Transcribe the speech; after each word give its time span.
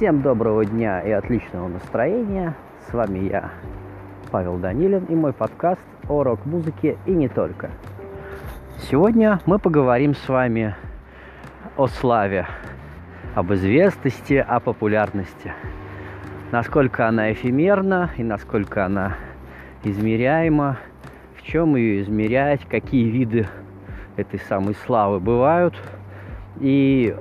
Всем 0.00 0.22
доброго 0.22 0.64
дня 0.64 1.02
и 1.02 1.10
отличного 1.10 1.68
настроения. 1.68 2.54
С 2.88 2.94
вами 2.94 3.18
я, 3.28 3.50
Павел 4.30 4.56
Данилин, 4.56 5.04
и 5.04 5.14
мой 5.14 5.34
подкаст 5.34 5.82
о 6.08 6.22
рок-музыке 6.22 6.96
и 7.04 7.10
не 7.10 7.28
только. 7.28 7.68
Сегодня 8.78 9.40
мы 9.44 9.58
поговорим 9.58 10.14
с 10.14 10.26
вами 10.26 10.74
о 11.76 11.86
славе, 11.86 12.46
об 13.34 13.52
известности, 13.52 14.42
о 14.48 14.58
популярности. 14.58 15.52
Насколько 16.50 17.06
она 17.06 17.30
эфемерна 17.30 18.08
и 18.16 18.22
насколько 18.22 18.86
она 18.86 19.18
измеряема, 19.84 20.78
в 21.36 21.42
чем 21.42 21.76
ее 21.76 22.00
измерять, 22.00 22.64
какие 22.64 23.06
виды 23.06 23.48
этой 24.16 24.40
самой 24.40 24.74
славы 24.86 25.20
бывают 25.20 25.74
и 26.58 27.14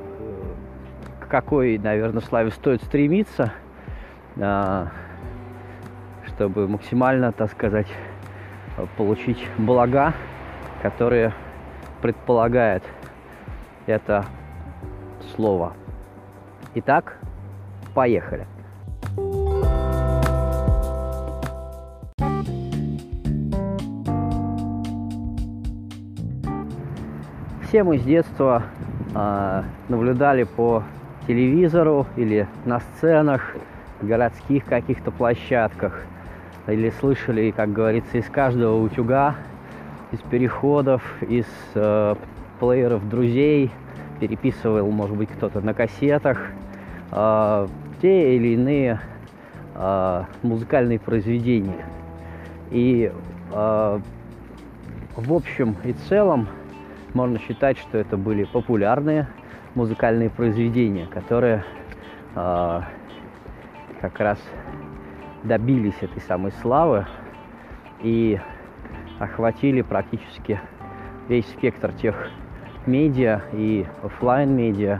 какой, 1.29 1.77
наверное, 1.77 2.21
славе 2.21 2.49
стоит 2.51 2.83
стремиться, 2.83 3.53
а, 4.37 4.87
чтобы 6.25 6.67
максимально, 6.67 7.31
так 7.31 7.51
сказать, 7.51 7.87
получить 8.97 9.45
блага, 9.57 10.13
которые 10.81 11.33
предполагает 12.01 12.83
это 13.85 14.25
слово. 15.35 15.73
Итак, 16.75 17.17
поехали. 17.93 18.47
Все 27.63 27.83
мы 27.83 27.99
с 27.99 28.03
детства 28.03 28.63
э, 29.13 29.63
наблюдали 29.89 30.43
по 30.43 30.83
телевизору 31.29 32.07
или 32.15 32.47
на 32.65 32.79
сценах, 32.79 33.55
городских 34.01 34.65
каких-то 34.65 35.11
площадках, 35.11 36.01
или 36.65 36.89
слышали, 36.99 37.51
как 37.51 37.71
говорится, 37.71 38.17
из 38.17 38.25
каждого 38.25 38.81
утюга, 38.83 39.35
из 40.11 40.19
переходов, 40.21 41.03
из 41.21 41.45
э, 41.75 42.15
плееров 42.59 43.07
друзей, 43.07 43.69
переписывал, 44.19 44.89
может 44.89 45.15
быть, 45.15 45.29
кто-то 45.29 45.61
на 45.61 45.75
кассетах, 45.75 46.39
э, 47.11 47.67
те 48.01 48.35
или 48.35 48.55
иные 48.55 48.99
э, 49.75 50.23
музыкальные 50.41 50.97
произведения. 50.97 51.85
И 52.71 53.11
э, 53.53 53.99
в 55.15 55.33
общем 55.33 55.75
и 55.83 55.93
целом 55.93 56.47
можно 57.13 57.37
считать, 57.37 57.77
что 57.77 57.99
это 57.99 58.17
были 58.17 58.45
популярные 58.45 59.27
музыкальные 59.79 60.29
произведения, 60.29 61.05
которые 61.05 61.63
э, 62.35 62.81
как 64.01 64.19
раз 64.19 64.37
добились 65.43 65.95
этой 66.01 66.21
самой 66.21 66.51
славы 66.61 67.05
и 68.01 68.37
охватили 69.19 69.81
практически 69.81 70.59
весь 71.29 71.47
спектр 71.47 71.93
тех 71.93 72.29
медиа 72.87 73.43
и 73.53 73.85
офлайн 74.03 74.53
медиа, 74.53 74.99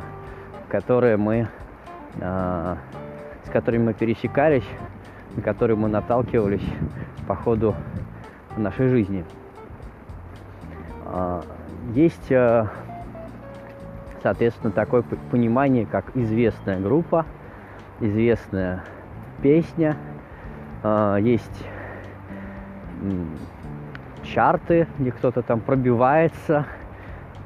которые 0.70 1.18
мы, 1.18 1.50
э, 2.22 2.76
с 3.44 3.50
которыми 3.50 3.88
мы 3.88 3.94
пересекались, 3.94 4.68
на 5.36 5.42
которые 5.42 5.76
мы 5.76 5.90
наталкивались 5.90 6.68
по 7.28 7.36
ходу 7.36 7.76
нашей 8.56 8.88
жизни. 8.88 9.26
Э, 11.06 11.42
есть, 11.94 12.32
э, 12.32 12.66
соответственно, 14.22 14.72
такое 14.72 15.04
понимание, 15.32 15.86
как 15.86 16.16
известная 16.16 16.80
группа, 16.80 17.26
известная 18.00 18.84
песня, 19.42 19.98
э, 20.84 21.18
есть 21.22 21.66
чарты, 24.24 24.88
где 24.98 25.12
кто-то 25.12 25.42
там 25.42 25.62
пробивается, 25.62 26.66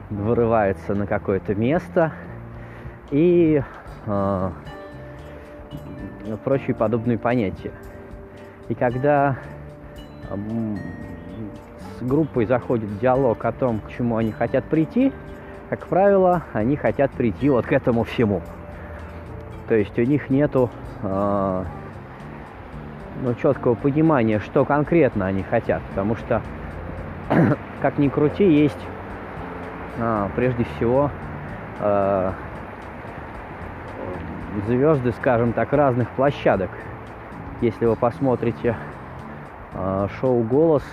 вырывается 0.10 0.96
на 0.96 1.08
какое-то 1.08 1.56
место 1.56 2.12
и 3.12 3.62
э, 4.06 4.52
прочие 6.44 6.76
подобные 6.76 7.18
понятия. 7.18 7.72
И 8.70 8.76
когда 8.76 9.38
с 12.00 12.04
группой 12.04 12.46
заходит 12.46 12.98
диалог 13.00 13.44
о 13.46 13.52
том, 13.52 13.80
к 13.82 13.92
чему 13.92 14.18
они 14.18 14.32
хотят 14.32 14.64
прийти, 14.66 15.12
как 15.76 15.88
правило, 15.88 16.44
они 16.54 16.76
хотят 16.76 17.10
прийти 17.10 17.50
вот 17.50 17.66
к 17.66 17.72
этому 17.72 18.04
всему. 18.04 18.44
То 19.68 19.74
есть 19.74 19.98
у 19.98 20.04
них 20.04 20.30
нету 20.30 20.70
э, 21.02 21.64
ну, 23.24 23.34
четкого 23.34 23.74
понимания, 23.74 24.38
что 24.38 24.66
конкретно 24.66 25.26
они 25.26 25.42
хотят, 25.42 25.82
потому 25.90 26.16
что, 26.16 26.44
как 27.82 27.98
ни 27.98 28.08
крути, 28.08 28.48
есть 28.48 28.78
э, 29.98 30.30
прежде 30.36 30.64
всего 30.64 31.10
э, 31.80 32.32
звезды, 34.68 35.12
скажем 35.14 35.54
так, 35.54 35.74
разных 35.74 36.08
площадок. 36.10 36.70
Если 37.62 37.88
вы 37.88 37.96
посмотрите 37.96 38.78
э, 39.74 40.08
шоу 40.22 40.44
«Голос», 40.44 40.84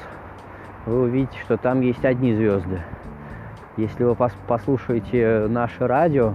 вы 0.87 1.03
увидите, 1.03 1.39
что 1.41 1.59
там 1.59 1.83
есть 1.83 2.03
одни 2.07 2.35
звезды. 2.35 2.81
Если 3.81 4.05
вы 4.05 4.15
послушаете 4.47 5.47
наше 5.49 5.87
радио, 5.87 6.35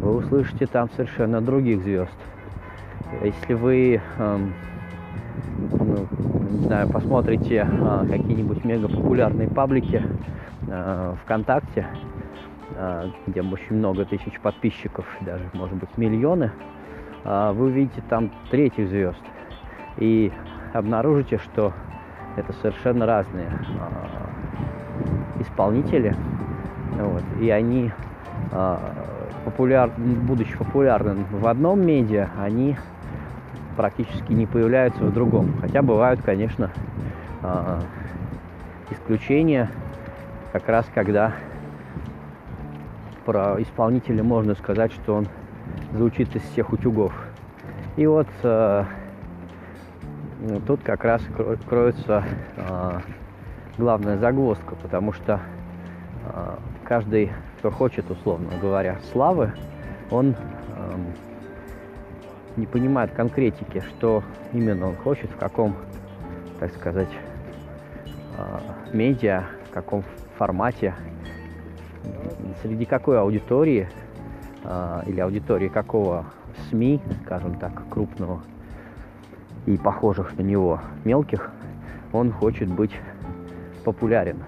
вы 0.00 0.16
услышите 0.16 0.66
там 0.66 0.88
совершенно 0.96 1.42
других 1.42 1.82
звезд. 1.82 2.16
Если 3.22 3.52
вы, 3.52 4.00
эм, 4.16 4.54
ну, 5.78 6.06
не 6.50 6.66
знаю, 6.66 6.88
посмотрите 6.88 7.68
э, 7.70 8.06
какие-нибудь 8.08 8.64
мега 8.64 8.88
популярные 8.88 9.46
паблики 9.46 10.02
э, 10.66 11.14
ВКонтакте, 11.22 11.86
э, 12.76 13.10
где 13.26 13.42
очень 13.42 13.76
много 13.76 14.06
тысяч 14.06 14.40
подписчиков, 14.40 15.04
даже, 15.20 15.44
может 15.52 15.76
быть, 15.76 15.98
миллионы, 15.98 16.50
э, 17.24 17.52
вы 17.52 17.66
увидите 17.66 18.02
там 18.08 18.30
третьих 18.50 18.88
звезд. 18.88 19.20
И 19.98 20.32
обнаружите, 20.72 21.36
что 21.36 21.74
это 22.36 22.54
совершенно 22.54 23.04
разные 23.04 23.52
э, 23.52 25.42
исполнители. 25.42 26.14
Вот, 26.98 27.22
и 27.40 27.50
они, 27.50 27.90
э, 28.52 28.76
популяр, 29.44 29.90
будучи 29.96 30.56
популярным 30.56 31.24
в 31.30 31.46
одном 31.46 31.84
медиа, 31.84 32.28
они 32.38 32.76
практически 33.76 34.32
не 34.32 34.46
появляются 34.46 35.04
в 35.04 35.12
другом. 35.12 35.54
Хотя 35.60 35.82
бывают, 35.82 36.22
конечно, 36.22 36.70
э, 37.42 37.80
исключения, 38.90 39.70
как 40.52 40.68
раз 40.68 40.86
когда 40.94 41.32
про 43.24 43.60
исполнителя 43.60 44.22
можно 44.22 44.54
сказать, 44.54 44.92
что 44.92 45.14
он 45.14 45.26
звучит 45.92 46.34
из 46.36 46.42
всех 46.42 46.72
утюгов. 46.72 47.12
И 47.96 48.06
вот 48.06 48.28
э, 48.42 48.84
тут 50.66 50.82
как 50.82 51.04
раз 51.04 51.22
кроется 51.68 52.24
э, 52.56 53.00
главная 53.78 54.18
загвоздка, 54.18 54.74
потому 54.76 55.12
что 55.12 55.40
каждый, 56.84 57.32
кто 57.58 57.70
хочет, 57.70 58.10
условно 58.10 58.50
говоря, 58.60 58.98
славы, 59.12 59.52
он 60.10 60.34
э, 60.34 60.96
не 62.56 62.66
понимает 62.66 63.12
конкретики, 63.12 63.80
что 63.80 64.22
именно 64.52 64.88
он 64.88 64.96
хочет, 64.96 65.30
в 65.30 65.36
каком, 65.36 65.74
так 66.60 66.72
сказать, 66.74 67.08
э, 68.38 68.58
медиа, 68.92 69.44
в 69.68 69.70
каком 69.72 70.04
формате, 70.36 70.94
среди 72.62 72.84
какой 72.84 73.18
аудитории 73.18 73.88
э, 74.62 75.02
или 75.06 75.20
аудитории 75.20 75.68
какого 75.68 76.26
СМИ, 76.68 77.00
скажем 77.24 77.58
так, 77.58 77.88
крупного 77.88 78.40
и 79.66 79.76
похожих 79.76 80.36
на 80.36 80.42
него 80.42 80.80
мелких, 81.04 81.50
он 82.12 82.30
хочет 82.30 82.68
быть 82.68 82.92
популярен. 83.84 84.38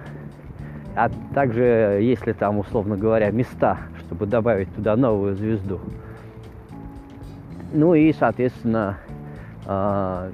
А 0.96 1.10
также, 1.34 1.98
если 2.00 2.32
там, 2.32 2.58
условно 2.58 2.96
говоря, 2.96 3.30
места, 3.30 3.76
чтобы 4.00 4.24
добавить 4.24 4.74
туда 4.74 4.96
новую 4.96 5.36
звезду. 5.36 5.78
Ну 7.74 7.94
и, 7.94 8.14
соответственно, 8.14 8.96
э, 9.66 10.30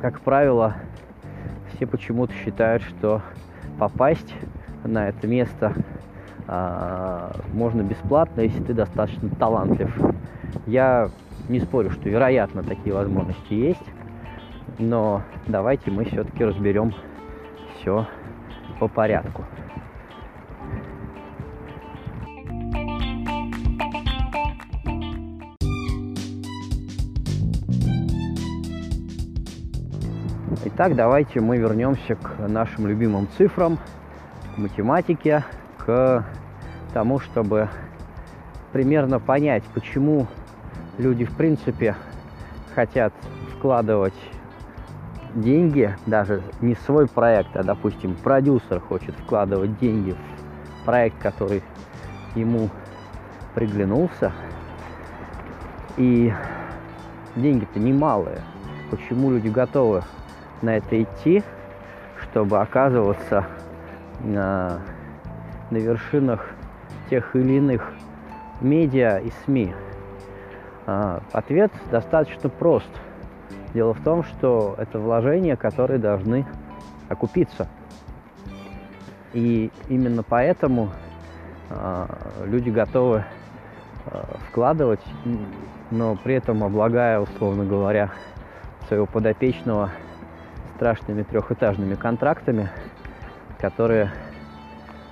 как 0.00 0.20
правило, 0.20 0.76
все 1.74 1.88
почему-то 1.88 2.32
считают, 2.32 2.84
что 2.84 3.22
попасть 3.76 4.32
на 4.84 5.08
это 5.08 5.26
место 5.26 5.72
э, 6.46 7.30
можно 7.54 7.82
бесплатно, 7.82 8.42
если 8.42 8.62
ты 8.62 8.72
достаточно 8.72 9.30
талантлив. 9.30 9.92
Я 10.66 11.10
не 11.48 11.58
спорю, 11.58 11.90
что 11.90 12.08
вероятно 12.08 12.62
такие 12.62 12.94
возможности 12.94 13.54
есть, 13.54 13.84
но 14.78 15.22
давайте 15.48 15.90
мы 15.90 16.04
все-таки 16.04 16.44
разберем 16.44 16.92
все 17.86 18.04
по 18.80 18.88
порядку. 18.88 19.44
Итак, 30.64 30.96
давайте 30.96 31.40
мы 31.40 31.58
вернемся 31.58 32.16
к 32.16 32.48
нашим 32.48 32.88
любимым 32.88 33.28
цифрам, 33.38 33.78
к 34.54 34.58
математике, 34.58 35.44
к 35.78 36.24
тому, 36.92 37.20
чтобы 37.20 37.68
примерно 38.72 39.20
понять, 39.20 39.62
почему 39.74 40.26
люди 40.98 41.24
в 41.24 41.36
принципе 41.36 41.94
хотят 42.74 43.12
вкладывать 43.56 44.14
деньги, 45.36 45.94
даже 46.06 46.42
не 46.60 46.74
свой 46.74 47.06
проект, 47.06 47.56
а, 47.56 47.62
допустим, 47.62 48.14
продюсер 48.14 48.80
хочет 48.80 49.14
вкладывать 49.14 49.78
деньги 49.78 50.12
в 50.12 50.84
проект, 50.84 51.18
который 51.18 51.62
ему 52.34 52.70
приглянулся, 53.54 54.32
и 55.96 56.32
деньги-то 57.36 57.78
немалые. 57.78 58.40
Почему 58.90 59.30
люди 59.30 59.48
готовы 59.48 60.02
на 60.62 60.76
это 60.76 61.02
идти, 61.02 61.42
чтобы 62.20 62.60
оказываться 62.60 63.46
на, 64.20 64.80
на 65.70 65.76
вершинах 65.76 66.46
тех 67.10 67.34
или 67.34 67.54
иных 67.54 67.92
медиа 68.60 69.18
и 69.18 69.30
СМИ? 69.44 69.74
А, 70.86 71.22
ответ 71.32 71.72
достаточно 71.90 72.48
прост. 72.48 72.88
Дело 73.76 73.92
в 73.92 74.02
том, 74.02 74.24
что 74.24 74.74
это 74.78 74.98
вложения, 74.98 75.54
которые 75.54 75.98
должны 75.98 76.46
окупиться. 77.10 77.68
И 79.34 79.70
именно 79.90 80.22
поэтому 80.22 80.92
а, 81.68 82.08
люди 82.46 82.70
готовы 82.70 83.26
а, 84.06 84.38
вкладывать, 84.48 85.04
но 85.90 86.16
при 86.16 86.36
этом 86.36 86.64
облагая, 86.64 87.20
условно 87.20 87.66
говоря, 87.66 88.12
своего 88.88 89.04
подопечного 89.04 89.90
страшными 90.76 91.22
трехэтажными 91.24 91.96
контрактами, 91.96 92.70
которые 93.58 94.10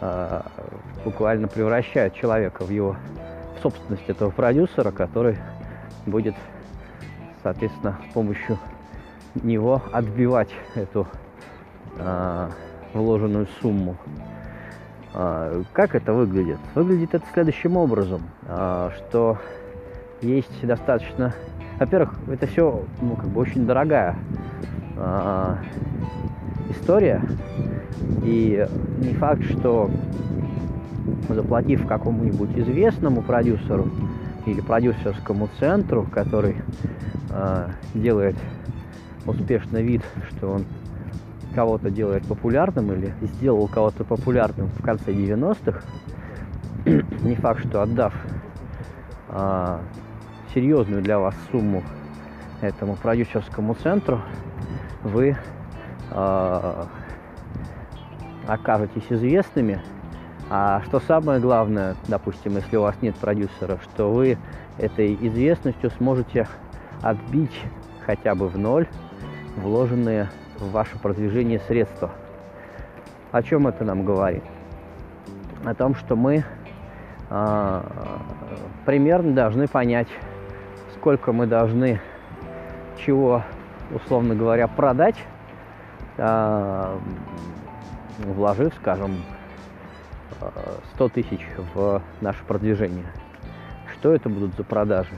э, 0.01 0.41
буквально 1.05 1.49
превращают 1.49 2.15
человека 2.15 2.65
в 2.65 2.71
его 2.71 2.97
в 3.59 3.63
собственность 3.63 4.09
этого 4.09 4.31
продюсера, 4.31 4.91
который 4.91 5.37
будет, 6.07 6.35
соответственно, 7.45 7.97
с 8.11 8.13
помощью 8.13 8.59
него 9.37 9.81
отбивать 9.93 10.51
эту 10.75 11.07
э, 11.97 12.49
вложенную 12.93 13.47
сумму. 13.61 13.97
Э, 15.15 15.63
как 15.73 15.95
это 15.95 16.13
выглядит? 16.13 16.59
Выглядит 16.75 17.15
это 17.15 17.25
следующим 17.33 17.77
образом, 17.77 18.23
э, 18.49 18.91
что 18.97 19.39
есть 20.21 20.67
достаточно 20.67 21.33
во-первых, 21.79 22.15
это 22.29 22.47
все 22.47 22.85
ну, 23.01 23.17
как 23.17 23.27
бы 23.27 23.41
очень 23.41 23.67
дорогая 23.67 24.17
э, 24.97 25.57
история. 26.71 27.23
И 28.23 28.67
не 28.99 29.15
факт, 29.15 29.43
что 29.43 29.91
заплатив 31.29 31.87
какому-нибудь 31.87 32.57
известному 32.57 33.23
продюсеру 33.23 33.89
или 34.47 34.61
продюсерскому 34.61 35.49
центру, 35.59 36.05
который 36.05 36.57
делает 37.95 38.37
успешно 39.27 39.79
вид, 39.79 40.03
что 40.31 40.53
он 40.53 40.65
кого-то 41.55 41.91
делает 41.91 42.27
популярным 42.27 42.93
или 42.93 43.15
сделал 43.23 43.69
кого-то 43.69 44.05
популярным 44.05 44.69
в 44.69 44.83
конце 44.83 45.13
90-х, 45.13 45.81
не 47.23 47.37
факт, 47.37 47.67
что 47.67 47.83
отдав 47.83 48.13
э, 49.29 49.79
серьезную 50.53 51.03
для 51.03 51.19
вас 51.19 51.35
сумму 51.51 51.83
этому 52.61 52.97
продюсерскому 52.97 53.75
центру, 53.75 54.21
вы 55.03 55.37
э, 56.11 56.85
окажетесь 58.47 59.07
известными. 59.11 59.81
А 60.51 60.83
что 60.83 61.01
самое 61.01 61.41
главное, 61.41 61.95
допустим, 62.09 62.57
если 62.57 62.77
у 62.77 62.83
вас 62.83 62.97
нет 63.01 63.15
продюсера, 63.17 63.79
что 63.83 64.13
вы 64.13 64.37
этой 64.79 65.15
известностью 65.15 65.91
сможете 65.93 66.49
отбить 67.05 67.61
хотя 68.07 68.35
бы 68.35 68.49
в 68.49 68.59
ноль 68.59 68.89
вложенные 69.57 70.31
в 70.59 70.71
ваше 70.71 70.99
продвижение 70.99 71.61
средства. 71.61 72.11
О 73.31 73.43
чем 73.43 73.67
это 73.67 73.85
нам 73.85 74.05
говорит? 74.05 74.43
О 75.65 75.75
том, 75.75 75.95
что 75.95 76.17
мы 76.17 76.45
э, 77.31 77.83
примерно 78.87 79.35
должны 79.35 79.69
понять, 79.69 80.09
сколько 80.97 81.33
мы 81.33 81.47
должны 81.47 82.01
чего, 82.97 83.43
условно 83.93 84.35
говоря, 84.35 84.67
продать, 84.69 85.17
а, 86.17 86.99
вложив, 88.19 88.73
скажем, 88.77 89.17
100 90.95 91.09
тысяч 91.11 91.41
в 91.75 92.01
наше 92.21 92.43
продвижение. 92.45 93.07
Что 93.93 94.15
это 94.15 94.29
будут 94.29 94.55
за 94.55 94.65
продажи? 94.65 95.13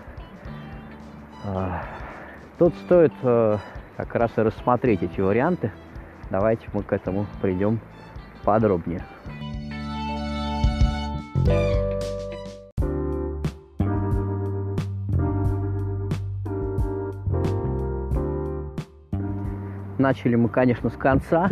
Тут 2.58 2.74
стоит 2.86 3.12
а, 3.22 3.58
как 3.96 4.14
раз 4.14 4.32
и 4.36 4.40
рассмотреть 4.40 5.02
эти 5.02 5.20
варианты. 5.20 5.70
Давайте 6.30 6.66
мы 6.72 6.82
к 6.82 6.92
этому 6.92 7.26
придем 7.40 7.78
подробнее. 8.42 9.04
Начали 19.98 20.34
мы, 20.34 20.48
конечно, 20.48 20.90
с 20.90 20.96
конца, 20.96 21.48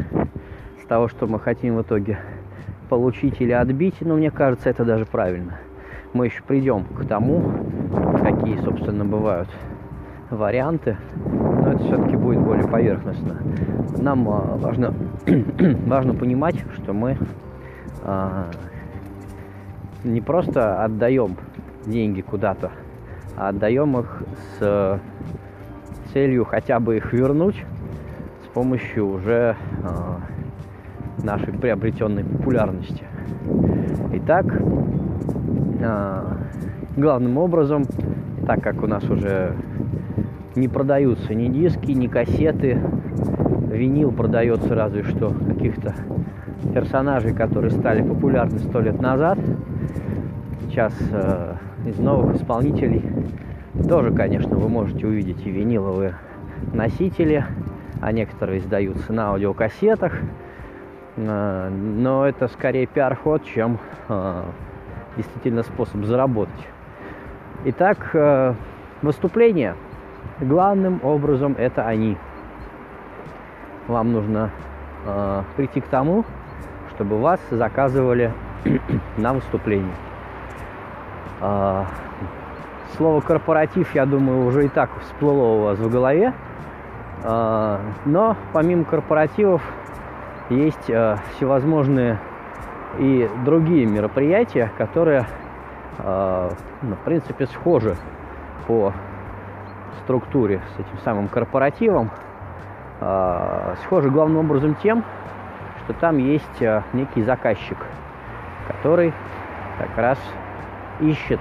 с 0.82 0.86
того, 0.86 1.08
что 1.08 1.26
мы 1.26 1.38
хотим 1.38 1.76
в 1.76 1.82
итоге 1.82 2.18
получить 2.88 3.40
или 3.40 3.52
отбить, 3.52 4.00
но 4.00 4.16
мне 4.16 4.30
кажется, 4.30 4.70
это 4.70 4.84
даже 4.84 5.06
правильно. 5.06 5.58
Мы 6.12 6.26
еще 6.26 6.42
придем 6.42 6.84
к 6.84 7.06
тому, 7.06 7.42
какие, 8.22 8.56
собственно, 8.62 9.04
бывают 9.04 9.48
варианты, 10.30 10.96
но 11.24 11.72
это 11.72 11.84
все-таки 11.84 12.16
будет 12.16 12.40
более 12.40 12.66
поверхностно. 12.66 13.36
Нам 13.98 14.28
а, 14.28 14.56
важно, 14.56 14.94
важно 15.86 16.14
понимать, 16.14 16.56
что 16.74 16.92
мы 16.92 17.16
а, 18.02 18.46
не 20.02 20.20
просто 20.20 20.82
отдаем 20.82 21.36
деньги 21.86 22.20
куда-то, 22.20 22.70
а 23.36 23.48
отдаем 23.48 23.98
их 23.98 24.22
с 24.58 25.00
целью 26.12 26.44
хотя 26.44 26.80
бы 26.80 26.96
их 26.96 27.12
вернуть 27.12 27.64
помощью 28.54 29.08
уже 29.08 29.56
э, 29.82 31.22
нашей 31.22 31.52
приобретенной 31.52 32.24
популярности. 32.24 33.04
Итак, 34.12 34.46
э, 35.80 36.22
главным 36.96 37.36
образом, 37.36 37.84
так 38.46 38.62
как 38.62 38.82
у 38.82 38.86
нас 38.86 39.04
уже 39.10 39.56
не 40.54 40.68
продаются 40.68 41.34
ни 41.34 41.48
диски, 41.48 41.92
ни 41.92 42.06
кассеты, 42.06 42.78
винил 43.70 44.12
продается 44.12 44.74
разве 44.74 45.02
что 45.02 45.30
каких-то 45.30 45.94
персонажей, 46.72 47.34
которые 47.34 47.70
стали 47.70 48.02
популярны 48.02 48.58
сто 48.58 48.80
лет 48.80 49.00
назад. 49.00 49.38
Сейчас 50.62 50.94
э, 51.10 51.54
из 51.86 51.98
новых 51.98 52.36
исполнителей 52.36 53.02
тоже, 53.88 54.12
конечно, 54.12 54.56
вы 54.56 54.68
можете 54.68 55.06
увидеть 55.06 55.44
и 55.46 55.50
виниловые 55.50 56.14
носители, 56.72 57.44
а 58.00 58.12
некоторые 58.12 58.60
издаются 58.60 59.12
на 59.12 59.30
аудиокассетах. 59.30 60.12
Э, 61.16 61.68
но 61.68 62.26
это 62.26 62.48
скорее 62.48 62.86
пиар-ход, 62.86 63.44
чем 63.44 63.78
э, 64.08 64.42
действительно 65.16 65.62
способ 65.62 66.04
заработать. 66.04 66.68
Итак, 67.66 68.10
э, 68.14 68.54
выступления. 69.02 69.74
Главным 70.40 71.00
образом 71.02 71.54
это 71.58 71.86
они. 71.86 72.16
Вам 73.86 74.12
нужно 74.12 74.50
прийти 75.56 75.80
к 75.80 75.86
тому, 75.86 76.24
чтобы 76.94 77.20
вас 77.20 77.38
заказывали 77.50 78.32
на 79.18 79.34
выступление. 79.34 79.94
Слово 82.96 83.20
корпоратив, 83.20 83.94
я 83.94 84.06
думаю, 84.06 84.46
уже 84.46 84.66
и 84.66 84.68
так 84.68 84.88
всплыло 85.00 85.56
у 85.56 85.62
вас 85.64 85.78
в 85.78 85.90
голове. 85.90 86.32
А, 87.24 87.80
но 88.04 88.36
помимо 88.52 88.84
корпоративов 88.84 89.62
есть 90.50 90.90
а, 90.90 91.18
всевозможные 91.32 92.20
и 92.98 93.28
другие 93.44 93.86
мероприятия, 93.86 94.70
которые, 94.78 95.26
а, 95.98 96.52
ну, 96.82 96.94
в 96.94 97.00
принципе, 97.00 97.46
схожи 97.46 97.96
по 98.68 98.92
структуре 100.02 100.60
с 100.76 100.80
этим 100.80 100.98
самым 101.04 101.28
корпоративом. 101.28 102.10
Схожи 103.82 104.10
главным 104.10 104.38
образом 104.38 104.74
тем, 104.76 105.04
что 105.84 105.92
там 105.94 106.18
есть 106.18 106.62
некий 106.92 107.22
заказчик, 107.22 107.78
который 108.68 109.12
как 109.78 109.96
раз 109.98 110.18
ищет, 111.00 111.40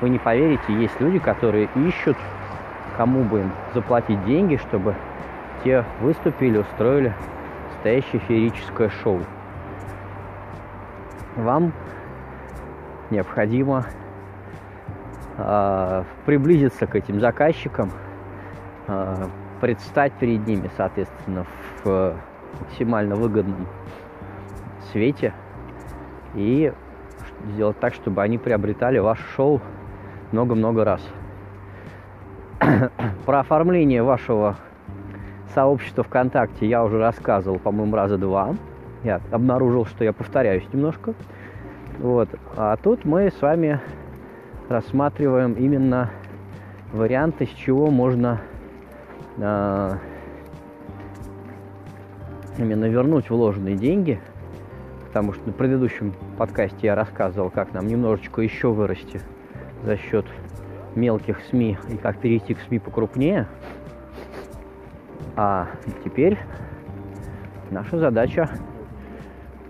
вы 0.00 0.08
не 0.08 0.18
поверите, 0.18 0.72
есть 0.72 0.98
люди, 1.00 1.18
которые 1.18 1.68
ищут, 1.74 2.16
кому 2.96 3.22
бы 3.22 3.40
им 3.40 3.52
заплатить 3.74 4.24
деньги, 4.24 4.56
чтобы 4.56 4.94
те 5.62 5.84
выступили, 6.00 6.58
устроили 6.58 7.12
настоящее 7.72 8.20
феерическое 8.22 8.88
шоу. 8.88 9.20
Вам 11.36 11.72
необходимо 13.10 13.84
приблизиться 16.26 16.86
к 16.86 16.96
этим 16.96 17.20
заказчикам, 17.20 17.90
э, 18.88 19.26
предстать 19.60 20.12
перед 20.14 20.46
ними, 20.46 20.68
соответственно, 20.76 21.46
в 21.84 22.16
максимально 22.60 23.14
выгодном 23.14 23.66
свете 24.90 25.32
и 26.34 26.72
сделать 27.52 27.78
так, 27.78 27.94
чтобы 27.94 28.22
они 28.22 28.38
приобретали 28.38 28.98
ваше 28.98 29.22
шоу 29.36 29.60
много-много 30.32 30.84
раз. 30.84 31.06
Про 33.26 33.40
оформление 33.40 34.02
вашего 34.02 34.56
сообщества 35.54 36.04
ВКонтакте 36.04 36.66
я 36.66 36.84
уже 36.84 36.98
рассказывал, 36.98 37.58
по-моему, 37.58 37.94
раза 37.94 38.18
два. 38.18 38.54
Я 39.04 39.20
обнаружил, 39.30 39.86
что 39.86 40.04
я 40.04 40.12
повторяюсь 40.12 40.64
немножко. 40.72 41.14
Вот. 41.98 42.28
А 42.56 42.76
тут 42.76 43.04
мы 43.04 43.30
с 43.30 43.40
вами 43.40 43.80
рассматриваем 44.68 45.54
именно 45.54 46.10
варианты, 46.92 47.46
с 47.46 47.50
чего 47.50 47.90
можно 47.90 48.40
э, 49.38 49.94
именно 52.58 52.84
вернуть 52.86 53.30
вложенные 53.30 53.76
деньги. 53.76 54.20
Потому 55.06 55.32
что 55.32 55.46
на 55.46 55.52
предыдущем 55.52 56.12
подкасте 56.36 56.86
я 56.86 56.94
рассказывал, 56.94 57.50
как 57.50 57.72
нам 57.72 57.86
немножечко 57.86 58.42
еще 58.42 58.68
вырасти 58.68 59.20
за 59.84 59.96
счет 59.96 60.26
мелких 60.94 61.40
СМИ 61.50 61.78
и 61.88 61.96
как 61.96 62.18
перейти 62.18 62.54
к 62.54 62.60
СМИ 62.60 62.78
покрупнее. 62.78 63.46
А 65.34 65.68
теперь 66.04 66.38
наша 67.70 67.98
задача, 67.98 68.50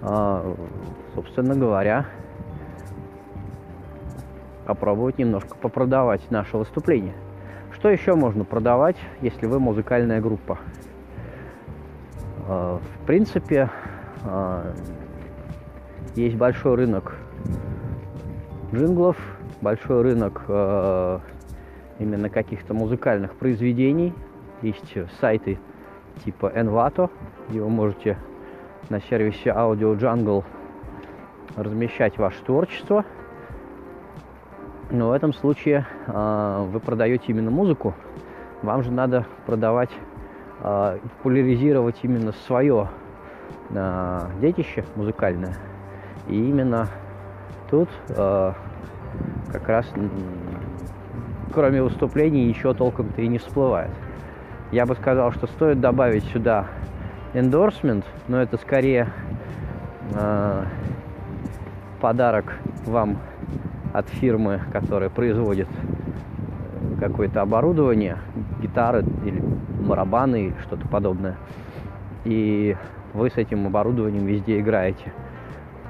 а, 0.00 0.56
собственно 1.14 1.54
говоря, 1.54 2.06
попробовать 4.68 5.16
немножко 5.16 5.56
попродавать 5.56 6.30
наше 6.30 6.58
выступление. 6.58 7.14
Что 7.72 7.88
еще 7.88 8.14
можно 8.14 8.44
продавать, 8.44 8.96
если 9.22 9.46
вы 9.46 9.58
музыкальная 9.60 10.20
группа? 10.20 10.58
А, 12.46 12.78
в 12.78 13.06
принципе, 13.06 13.70
а, 14.24 14.74
есть 16.16 16.36
большой 16.36 16.74
рынок 16.74 17.14
джинглов, 18.74 19.16
большой 19.62 20.02
рынок 20.02 20.42
э, 20.48 21.18
именно 21.98 22.28
каких-то 22.28 22.74
музыкальных 22.74 23.36
произведений. 23.36 24.12
Есть 24.60 24.94
сайты 25.18 25.58
типа 26.24 26.52
Envato, 26.54 27.10
где 27.48 27.62
вы 27.62 27.70
можете 27.70 28.18
на 28.90 29.00
сервисе 29.00 29.48
Audio 29.48 29.98
Jungle 29.98 30.44
размещать 31.56 32.18
ваше 32.18 32.42
творчество. 32.44 33.06
Но 34.90 35.08
в 35.08 35.12
этом 35.12 35.34
случае 35.34 35.86
э, 36.06 36.66
вы 36.70 36.80
продаете 36.80 37.24
именно 37.28 37.50
музыку. 37.50 37.94
Вам 38.62 38.82
же 38.82 38.90
надо 38.90 39.26
продавать, 39.44 39.90
э, 40.60 40.98
популяризировать 41.02 41.96
именно 42.02 42.32
свое 42.46 42.88
э, 43.70 44.20
детище 44.40 44.84
музыкальное. 44.96 45.54
И 46.26 46.34
именно 46.34 46.88
тут 47.70 47.88
э, 48.08 48.52
как 49.52 49.68
раз 49.68 49.86
кроме 51.52 51.82
выступлений 51.82 52.46
ничего 52.46 52.72
толком-то 52.72 53.20
и 53.20 53.28
не 53.28 53.38
всплывает. 53.38 53.90
Я 54.70 54.86
бы 54.86 54.94
сказал, 54.94 55.32
что 55.32 55.46
стоит 55.46 55.80
добавить 55.80 56.24
сюда 56.24 56.66
endorsement, 57.34 58.04
но 58.26 58.40
это 58.40 58.56
скорее 58.58 59.08
э, 60.14 60.64
подарок 62.00 62.54
вам 62.86 63.18
от 63.98 64.08
фирмы, 64.08 64.60
которая 64.72 65.10
производит 65.10 65.68
какое-то 67.00 67.42
оборудование, 67.42 68.18
гитары 68.60 69.04
или 69.24 69.42
барабаны, 69.80 70.54
что-то 70.62 70.86
подобное. 70.88 71.36
И 72.24 72.76
вы 73.14 73.30
с 73.30 73.36
этим 73.36 73.66
оборудованием 73.66 74.26
везде 74.26 74.60
играете. 74.60 75.12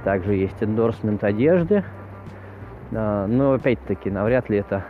Также 0.05 0.35
есть 0.35 0.57
эндорсмент 0.61 1.25
одежды, 1.25 1.85
а, 2.93 3.27
но 3.27 3.53
опять-таки, 3.53 4.11
навряд 4.11 4.49
ли 4.49 4.59
это 4.59 4.85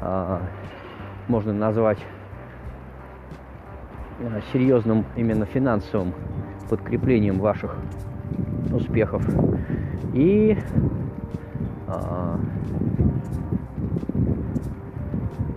а, 0.00 0.42
можно 1.28 1.52
назвать 1.52 1.98
а, 4.20 4.40
серьезным 4.52 5.04
именно 5.16 5.46
финансовым 5.46 6.12
подкреплением 6.68 7.38
ваших 7.38 7.76
успехов. 8.72 9.24
И 10.12 10.58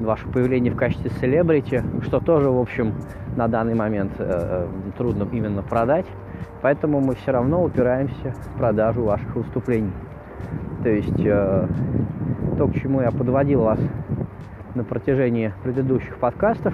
ваше 0.09 0.27
появление 0.29 0.73
в 0.73 0.75
качестве 0.75 1.11
селебрити, 1.21 1.83
что 2.01 2.19
тоже, 2.19 2.49
в 2.49 2.59
общем, 2.59 2.93
на 3.35 3.47
данный 3.47 3.75
момент 3.75 4.11
э, 4.17 4.25
э, 4.27 4.91
трудно 4.97 5.27
именно 5.31 5.61
продать. 5.61 6.07
Поэтому 6.61 6.99
мы 6.99 7.15
все 7.15 7.31
равно 7.31 7.63
упираемся 7.63 8.31
в 8.31 8.57
продажу 8.57 9.03
ваших 9.03 9.35
выступлений. 9.35 9.93
То 10.83 10.89
есть 10.89 11.19
э, 11.19 11.67
то, 12.57 12.67
к 12.67 12.73
чему 12.73 13.01
я 13.01 13.11
подводил 13.11 13.61
вас 13.61 13.79
на 14.73 14.83
протяжении 14.83 15.53
предыдущих 15.63 16.17
подкастов, 16.17 16.73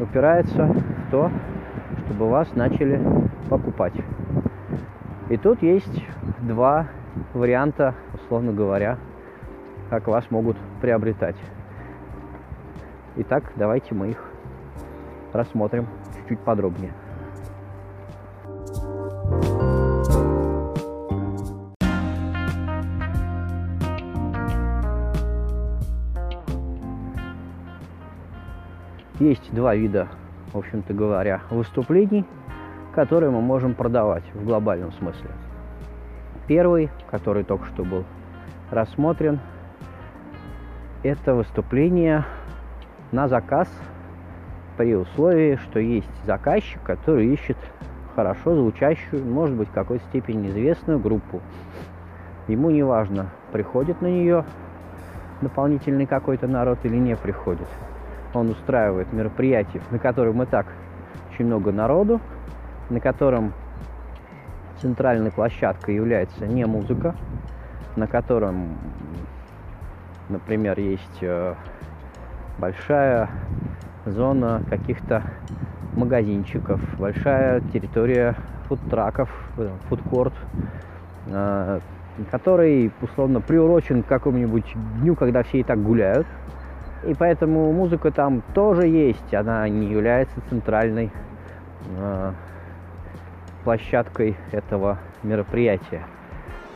упирается 0.00 0.66
в 0.66 1.10
то, 1.10 1.30
чтобы 2.04 2.28
вас 2.28 2.54
начали 2.54 3.00
покупать. 3.48 3.94
И 5.30 5.36
тут 5.38 5.62
есть 5.62 6.04
два 6.42 6.88
варианта, 7.32 7.94
условно 8.14 8.52
говоря, 8.52 8.98
как 9.90 10.06
вас 10.08 10.30
могут 10.30 10.56
приобретать. 10.80 11.36
Итак, 13.16 13.52
давайте 13.56 13.94
мы 13.94 14.10
их 14.10 14.24
рассмотрим 15.32 15.86
чуть-чуть 16.16 16.40
подробнее. 16.40 16.92
Есть 29.20 29.54
два 29.54 29.74
вида, 29.74 30.08
в 30.52 30.58
общем-то 30.58 30.92
говоря, 30.92 31.40
выступлений, 31.50 32.26
которые 32.94 33.30
мы 33.30 33.40
можем 33.40 33.74
продавать 33.74 34.24
в 34.34 34.44
глобальном 34.44 34.92
смысле. 34.92 35.30
Первый, 36.46 36.90
который 37.10 37.44
только 37.44 37.66
что 37.66 37.84
был 37.84 38.04
рассмотрен, 38.70 39.40
это 41.02 41.34
выступление 41.34 42.24
на 43.12 43.28
заказ 43.28 43.68
при 44.76 44.94
условии, 44.94 45.56
что 45.56 45.78
есть 45.78 46.10
заказчик, 46.24 46.82
который 46.82 47.26
ищет 47.26 47.56
хорошо 48.14 48.54
звучащую, 48.54 49.24
может 49.24 49.56
быть, 49.56 49.68
в 49.68 49.72
какой-то 49.72 50.04
степени 50.06 50.48
известную 50.48 50.98
группу. 50.98 51.40
Ему 52.48 52.70
не 52.70 52.82
важно, 52.82 53.30
приходит 53.52 54.02
на 54.02 54.06
нее 54.06 54.44
дополнительный 55.40 56.06
какой-то 56.06 56.46
народ 56.46 56.78
или 56.84 56.96
не 56.96 57.16
приходит 57.16 57.68
он 58.34 58.50
устраивает 58.50 59.12
мероприятие, 59.12 59.82
на 59.90 59.98
котором 59.98 60.42
и 60.42 60.46
так 60.46 60.66
очень 61.32 61.46
много 61.46 61.72
народу, 61.72 62.20
на 62.90 63.00
котором 63.00 63.52
центральной 64.80 65.30
площадкой 65.30 65.94
является 65.94 66.46
не 66.46 66.64
музыка, 66.66 67.14
на 67.96 68.06
котором, 68.06 68.78
например, 70.28 70.78
есть 70.78 71.18
э, 71.22 71.54
большая 72.58 73.28
зона 74.04 74.62
каких-то 74.68 75.22
магазинчиков, 75.94 76.80
большая 76.98 77.60
территория 77.72 78.34
фудтраков, 78.68 79.30
э, 79.58 79.70
фудкорт, 79.88 80.34
э, 81.26 81.80
который 82.30 82.92
условно 83.02 83.40
приурочен 83.40 84.02
к 84.02 84.06
какому-нибудь 84.06 84.74
дню, 85.00 85.14
когда 85.16 85.42
все 85.42 85.60
и 85.60 85.62
так 85.62 85.82
гуляют– 85.82 86.26
и 87.06 87.12
поэтому 87.12 87.70
музыка 87.72 88.10
там 88.10 88.42
тоже 88.54 88.86
есть, 88.86 89.34
она 89.34 89.68
не 89.68 89.88
является 89.88 90.40
центральной 90.48 91.10
площадкой 93.64 94.36
этого 94.52 94.98
мероприятия. 95.22 96.06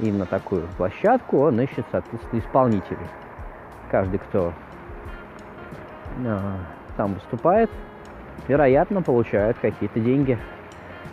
И 0.00 0.11
на 0.11 0.26
такую 0.26 0.62
площадку 0.76 1.38
он 1.38 1.61
ищет, 1.61 1.85
соответственно, 1.90 2.40
исполнителей. 2.40 3.07
Каждый, 3.90 4.18
кто 4.18 4.52
э, 6.25 6.38
там 6.97 7.14
выступает, 7.14 7.71
вероятно, 8.47 9.02
получает 9.02 9.59
какие-то 9.59 10.00
деньги 10.00 10.38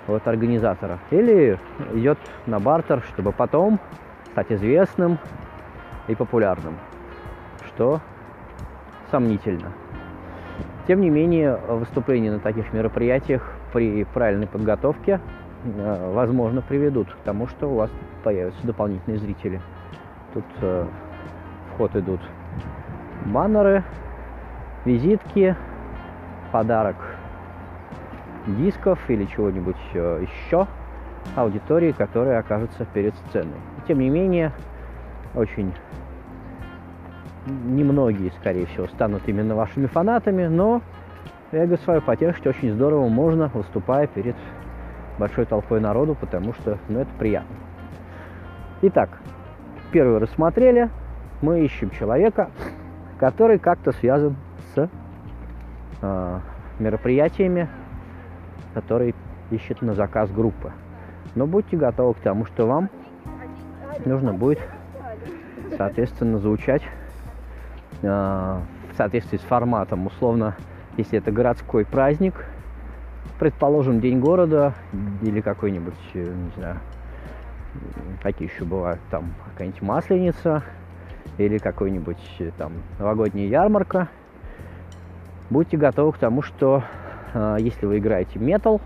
от 0.08 0.27
организатора. 0.27 1.00
Или 1.12 1.60
идет 1.94 2.20
на 2.46 2.60
бартер, 2.60 3.01
чтобы 3.13 3.32
потом 3.32 3.79
стать 4.32 4.51
известным 4.51 5.17
и 6.08 6.15
популярным. 6.15 6.77
Что 7.67 8.01
сомнительно. 9.10 9.72
Тем 10.88 11.01
не 11.01 11.10
менее, 11.10 11.55
выступления 11.55 12.32
на 12.32 12.39
таких 12.39 12.72
мероприятиях 12.72 13.51
при 13.74 14.03
правильной 14.03 14.48
подготовке 14.48 15.20
возможно 15.65 16.62
приведут 16.62 17.10
к 17.10 17.17
тому, 17.24 17.48
что 17.48 17.69
у 17.69 17.75
вас 17.75 17.91
появятся 18.24 18.65
дополнительные 18.65 19.19
зрители. 19.19 19.62
Тут 20.34 20.45
э, 20.62 20.86
в 21.72 21.77
ход 21.77 21.95
идут 21.95 22.22
баннеры, 23.25 23.84
визитки, 24.86 25.55
подарок 26.51 26.95
дисков 28.45 29.00
или 29.10 29.25
чего-нибудь 29.25 29.75
э, 29.93 30.24
еще 30.24 30.67
аудитории, 31.36 31.91
которая 31.91 32.39
окажется 32.39 32.86
перед 32.86 33.15
сценой. 33.15 33.57
Тем 33.88 34.00
не 34.00 34.10
менее, 34.10 34.51
очень 35.34 35.74
немногие, 37.48 38.31
скорее 38.39 38.67
всего, 38.67 38.88
станут 38.88 39.24
именно 39.27 39.55
вашими 39.55 39.88
фанатами, 39.88 40.48
но 40.48 40.81
эго 41.51 41.77
свое 41.77 42.01
потешить 42.01 42.45
очень 42.45 42.74
здорово 42.74 43.07
можно, 43.07 43.50
выступая 43.53 44.07
перед 44.07 44.36
большой 45.17 45.45
толпой 45.45 45.79
народу, 45.79 46.15
потому 46.19 46.53
что, 46.53 46.77
ну, 46.89 47.00
это 47.00 47.12
приятно. 47.17 47.55
Итак, 48.81 49.10
первый 49.91 50.19
рассмотрели, 50.19 50.89
мы 51.41 51.62
ищем 51.62 51.89
человека, 51.89 52.50
который 53.19 53.60
как-то 53.60 53.91
связан 53.93 54.36
с 54.74 54.89
э, 56.01 56.39
мероприятиями, 56.79 57.69
которые 58.74 59.13
ищет 59.51 59.81
на 59.81 59.93
заказ 59.93 60.29
группы. 60.31 60.72
Но 61.36 61.48
будьте 61.48 61.77
готовы 61.77 62.13
к 62.13 62.19
тому, 62.19 62.45
что 62.45 62.67
вам 62.67 62.89
нужно 64.05 64.34
будет, 64.34 64.60
соответственно, 65.77 66.39
звучать 66.39 66.84
э, 68.01 68.07
в 68.07 68.98
соответствии 68.98 69.38
с 69.38 69.41
форматом. 69.41 70.07
Условно, 70.07 70.55
если 70.98 71.19
это 71.19 71.31
городской 71.31 71.86
праздник, 71.86 72.45
предположим, 73.39 74.00
День 74.00 74.20
города 74.20 74.74
или 75.22 75.41
какой-нибудь, 75.41 75.94
э, 76.13 76.20
не 76.24 76.51
знаю, 76.58 76.77
какие 78.22 78.50
еще 78.50 78.63
бывают, 78.63 79.01
там 79.12 79.34
какая-нибудь 79.51 79.82
масленица 79.82 80.63
или 81.38 81.58
какой-нибудь 81.58 82.24
э, 82.39 82.51
там 82.58 82.74
новогодняя 83.00 83.48
ярмарка, 83.48 84.10
будьте 85.50 85.77
готовы 85.77 86.13
к 86.13 86.17
тому, 86.17 86.41
что 86.41 86.84
э, 87.34 87.58
если 87.60 87.86
вы 87.86 87.98
играете 88.00 88.39
метал 88.39 88.82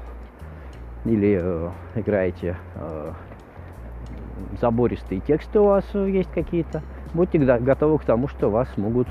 или 1.05 1.39
э, 1.41 1.69
играете 1.95 2.57
э, 2.75 3.11
забористые 4.59 5.21
тексты 5.21 5.59
у 5.59 5.65
вас 5.65 5.85
есть 5.93 6.31
какие-то, 6.31 6.81
будьте 7.13 7.37
готовы 7.37 7.99
к 7.99 8.05
тому, 8.05 8.27
что 8.27 8.49
вас 8.49 8.67
могут 8.77 9.07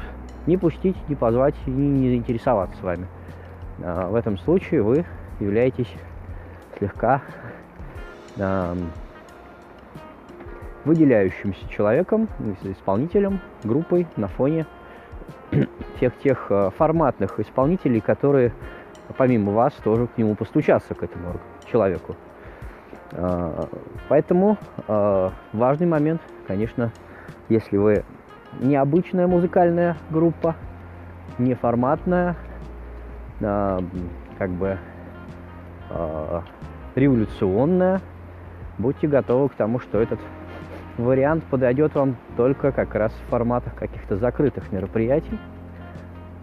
не 0.46 0.56
пустить, 0.56 0.96
не 1.08 1.14
позвать 1.14 1.54
и 1.66 1.70
не 1.70 2.08
заинтересоваться 2.08 2.76
с 2.78 2.82
вами. 2.82 3.06
Э, 3.78 4.08
в 4.08 4.14
этом 4.14 4.38
случае 4.38 4.82
вы 4.82 5.04
являетесь 5.40 5.92
слегка 6.78 7.22
э, 8.36 8.74
выделяющимся 10.84 11.68
человеком, 11.68 12.28
исполнителем, 12.62 13.40
группой 13.64 14.06
на 14.16 14.28
фоне 14.28 14.66
всех 15.96 16.16
тех 16.18 16.46
э, 16.50 16.70
форматных 16.76 17.40
исполнителей, 17.40 18.00
которые 18.00 18.52
помимо 19.16 19.52
вас 19.52 19.72
тоже 19.84 20.06
к 20.06 20.18
нему 20.18 20.34
постучаться, 20.34 20.94
к 20.94 21.02
этому 21.02 21.40
человеку. 21.70 22.16
Э, 23.12 23.64
поэтому 24.08 24.56
э, 24.86 25.30
важный 25.52 25.86
момент, 25.86 26.20
конечно, 26.46 26.92
если 27.48 27.76
вы 27.76 28.04
необычная 28.60 29.26
музыкальная 29.26 29.96
группа, 30.10 30.54
неформатная, 31.38 32.34
как 33.40 34.50
бы 34.50 34.78
революционная, 36.94 38.00
будьте 38.78 39.06
готовы 39.06 39.48
к 39.48 39.54
тому, 39.54 39.80
что 39.80 40.00
этот 40.00 40.18
вариант 40.96 41.44
подойдет 41.44 41.94
вам 41.94 42.16
только 42.36 42.72
как 42.72 42.94
раз 42.94 43.12
в 43.12 43.30
форматах 43.30 43.74
каких-то 43.74 44.16
закрытых 44.16 44.70
мероприятий. 44.72 45.38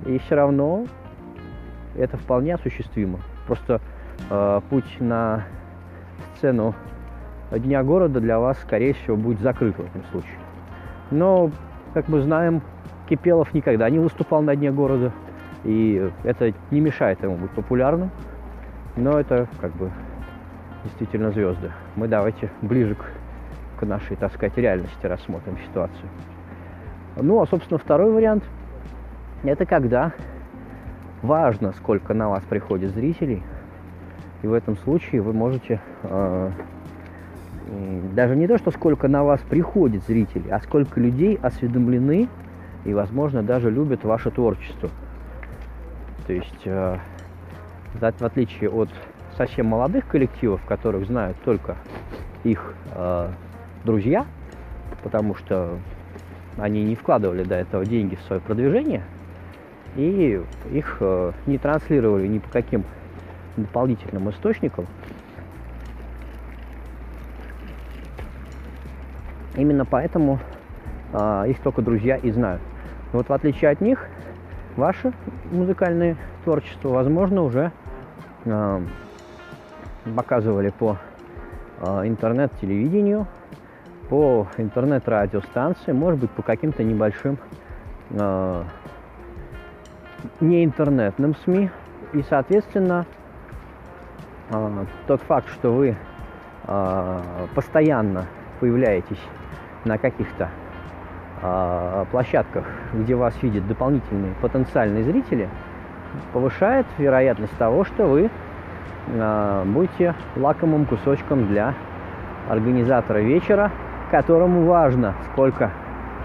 И 0.06 0.18
все 0.20 0.36
равно 0.36 0.86
это 1.96 2.18
вполне 2.18 2.56
осуществимо. 2.56 3.20
Просто 3.48 3.82
э, 4.30 4.62
путь 4.70 5.00
на 5.00 5.44
сцену 6.36 6.76
Дня 7.52 7.84
города 7.84 8.20
для 8.20 8.40
вас, 8.40 8.58
скорее 8.60 8.94
всего, 8.94 9.16
будет 9.16 9.40
закрыт 9.40 9.76
в 9.78 9.80
этом 9.80 10.04
случае. 10.12 10.38
Но, 11.12 11.52
как 11.94 12.08
мы 12.08 12.22
знаем, 12.22 12.62
Кипелов 13.08 13.54
никогда 13.54 13.88
не 13.90 14.00
выступал 14.00 14.42
на 14.42 14.56
Дне 14.56 14.72
города, 14.72 15.12
и 15.64 16.10
это 16.24 16.54
не 16.72 16.82
мешает 16.82 17.22
ему 17.22 17.38
быть 17.38 17.52
популярным. 17.52 18.10
Но 18.96 19.20
это 19.20 19.48
как 19.60 19.76
бы 19.76 19.92
действительно 20.84 21.32
звезды. 21.32 21.72
Мы 21.96 22.08
давайте 22.08 22.50
ближе 22.62 22.96
к 22.96 23.06
к 23.76 23.86
нашей, 23.86 24.16
так 24.16 24.34
сказать, 24.34 24.58
реальности 24.58 25.06
рассмотрим 25.06 25.58
ситуацию. 25.68 26.10
Ну, 27.18 27.42
а, 27.42 27.48
собственно, 27.48 27.78
второй 27.78 28.12
вариант– 28.12 28.44
это 29.44 29.66
когда 29.66 30.14
важно, 31.22 31.74
сколько 31.74 32.14
на 32.14 32.30
вас 32.30 32.44
приходит 32.44 32.92
зрителей, 32.92 33.44
и 34.42 34.48
в 34.48 34.54
этом 34.54 34.78
случае 34.78 35.22
вы 35.22 35.34
можете 35.34 35.82
э, 36.04 36.52
даже 38.14 38.36
не 38.36 38.48
то, 38.48 38.58
что 38.58 38.72
сколько 38.72 39.08
на 39.08 39.24
вас 39.24 39.40
приходит 39.42 40.04
зрителей, 40.04 40.52
а 40.52 40.60
сколько 40.60 41.00
людей 41.00 41.40
осведомлены 41.42 42.28
и, 42.84 42.94
возможно, 42.94 43.44
даже 43.44 43.72
любят 43.72 44.04
ваше 44.04 44.30
творчество. 44.30 44.90
То 46.28 46.34
есть, 46.34 46.62
э, 46.66 46.98
в 48.00 48.24
отличие 48.24 48.70
от 48.70 48.90
совсем 49.38 49.68
молодых 49.68 50.08
коллективов, 50.08 50.64
которых 50.66 51.08
знают 51.08 51.38
только 51.44 51.76
их 52.44 52.74
э, 52.94 53.30
друзья, 53.84 54.26
потому 55.04 55.36
что 55.36 55.78
они 56.58 56.84
не 56.84 56.96
вкладывали 56.96 57.44
до 57.44 57.56
этого 57.56 57.86
деньги 57.86 58.16
в 58.16 58.22
свое 58.22 58.42
продвижение, 58.42 59.04
и 59.96 60.42
их 60.72 60.98
э, 61.00 61.32
не 61.46 61.58
транслировали 61.58 62.28
ни 62.28 62.40
по 62.40 62.50
каким 62.50 62.84
дополнительным 63.58 64.30
источникам. 64.30 64.88
Именно 69.56 69.86
поэтому 69.86 70.40
э, 71.14 71.46
их 71.48 71.60
только 71.60 71.82
друзья 71.82 72.18
и 72.18 72.32
знают. 72.32 72.62
Но 73.12 73.20
вот 73.20 73.30
в 73.30 73.34
отличие 73.34 73.72
от 73.72 73.80
них, 73.82 74.08
ваше 74.78 75.14
музыкальное 75.52 76.18
творчество, 76.44 76.90
возможно, 76.90 77.44
уже 77.44 77.72
э, 78.46 78.82
показывали 80.16 80.70
по 80.70 80.98
э, 81.80 82.08
интернет-телевидению, 82.08 83.28
по 84.10 84.48
интернет-радиостанции, 84.58 85.92
может 85.92 86.20
быть, 86.20 86.32
по 86.32 86.42
каким-то 86.42 86.84
небольшим 86.84 87.38
э, 88.12 88.64
не 90.40 90.64
интернетным 90.64 91.36
СМИ. 91.44 91.70
И, 92.14 92.24
соответственно, 92.30 93.06
э, 94.50 94.86
тот 95.08 95.22
факт, 95.22 95.50
что 95.50 95.74
вы 95.74 95.96
э, 96.68 97.20
постоянно 97.56 98.26
появляетесь 98.60 99.22
на 99.86 99.98
каких-то 99.98 100.50
площадках, 102.12 102.66
где 102.94 103.16
вас 103.16 103.34
видят 103.44 103.68
дополнительные 103.68 104.34
потенциальные 104.42 105.04
зрители, 105.04 105.50
повышает 106.34 106.86
вероятность 106.98 107.56
того, 107.58 107.84
что 107.84 108.06
вы 108.06 108.30
э, 109.08 109.64
будете 109.66 110.16
лакомым 110.36 110.86
кусочком 110.86 111.48
для 111.48 111.74
организатора 112.50 113.20
вечера, 113.20 113.72
которому 114.12 114.66
важно, 114.66 115.14
сколько 115.32 115.72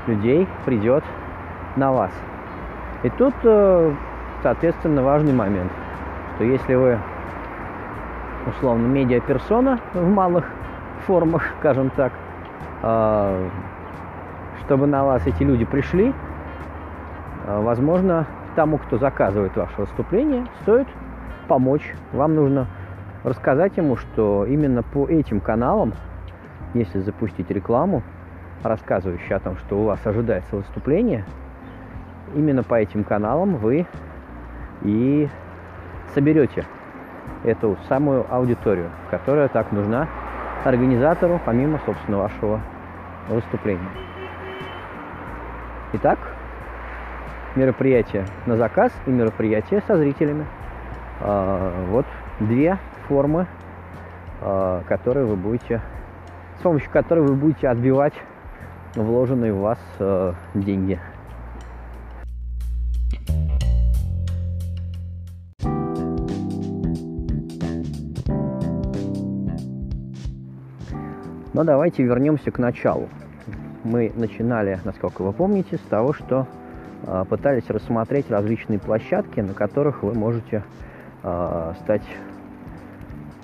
людей 0.06 0.46
придет 0.64 1.04
на 1.76 1.92
вас. 1.92 2.12
И 3.02 3.10
тут, 3.10 3.34
э, 3.44 3.92
соответственно, 4.42 5.02
важный 5.02 5.32
момент, 5.32 5.72
что 6.34 6.44
если 6.44 6.74
вы 6.74 6.98
условно 8.46 8.86
медиаперсона 8.86 9.78
в 9.92 10.08
малых 10.08 10.44
формах, 11.06 11.42
скажем 11.58 11.90
так, 11.90 12.12
э, 12.82 13.48
чтобы 14.64 14.86
на 14.86 15.04
вас 15.04 15.26
эти 15.26 15.42
люди 15.42 15.64
пришли, 15.64 16.12
э, 17.46 17.62
возможно, 17.62 18.26
тому, 18.56 18.78
кто 18.78 18.98
заказывает 18.98 19.56
ваше 19.56 19.80
выступление, 19.82 20.46
стоит 20.62 20.88
помочь. 21.48 21.94
Вам 22.12 22.34
нужно 22.34 22.66
рассказать 23.24 23.76
ему, 23.76 23.96
что 23.96 24.44
именно 24.44 24.82
по 24.82 25.06
этим 25.06 25.40
каналам 25.40 25.92
если 26.74 27.00
запустить 27.00 27.50
рекламу, 27.50 28.02
рассказывающую 28.62 29.36
о 29.36 29.40
том, 29.40 29.56
что 29.56 29.80
у 29.80 29.84
вас 29.84 30.04
ожидается 30.06 30.56
выступление, 30.56 31.24
именно 32.34 32.62
по 32.62 32.74
этим 32.74 33.04
каналам 33.04 33.56
вы 33.56 33.86
и 34.82 35.28
соберете 36.14 36.64
эту 37.44 37.76
самую 37.88 38.26
аудиторию, 38.32 38.90
которая 39.10 39.48
так 39.48 39.72
нужна 39.72 40.08
организатору, 40.64 41.40
помимо, 41.44 41.80
собственно, 41.86 42.18
вашего 42.18 42.60
выступления. 43.28 44.09
Итак, 45.92 46.20
мероприятия 47.57 48.24
на 48.46 48.57
заказ 48.57 48.92
и 49.07 49.11
мероприятия 49.11 49.83
со 49.88 49.96
зрителями. 49.96 50.46
А, 51.20 51.85
вот 51.88 52.07
две 52.38 52.79
формы, 53.09 53.48
а, 54.40 54.85
которые 54.87 55.26
вы 55.26 55.35
будете, 55.35 55.81
с 56.61 56.62
помощью 56.62 56.88
которой 56.92 57.26
вы 57.26 57.35
будете 57.35 57.68
отбивать 57.68 58.14
вложенные 58.94 59.53
в 59.53 59.59
вас 59.59 59.81
а, 59.98 60.35
деньги. 60.55 61.00
Но 71.53 71.64
давайте 71.64 72.05
вернемся 72.05 72.53
к 72.53 72.59
началу. 72.59 73.09
Мы 73.84 74.12
начинали, 74.14 74.78
насколько 74.84 75.22
вы 75.22 75.32
помните, 75.32 75.76
с 75.76 75.88
того, 75.88 76.12
что 76.12 76.46
э, 77.06 77.24
пытались 77.28 77.68
рассмотреть 77.68 78.30
различные 78.30 78.78
площадки, 78.78 79.40
на 79.40 79.54
которых 79.54 80.02
вы 80.02 80.14
можете 80.14 80.64
э, 81.22 81.74
стать 81.82 82.04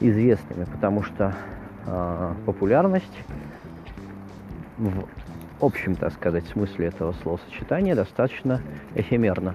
известными, 0.00 0.64
потому 0.64 1.02
что 1.02 1.34
э, 1.86 2.34
популярность 2.44 3.24
в 4.78 5.64
общем, 5.64 5.96
так 5.96 6.12
сказать, 6.12 6.44
смысле 6.48 6.88
этого 6.88 7.12
словосочетания 7.22 7.94
достаточно 7.94 8.60
эфемерна. 8.94 9.54